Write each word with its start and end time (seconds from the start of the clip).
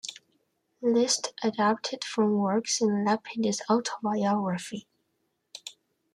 List 0.81 1.31
adapted 1.43 2.03
from 2.03 2.35
Works 2.39 2.81
in 2.81 3.05
Lapidus 3.05 3.61
autobiography. 3.69 4.87